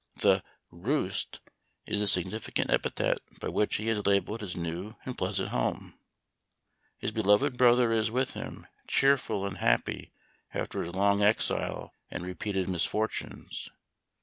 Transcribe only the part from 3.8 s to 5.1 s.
has labeled his new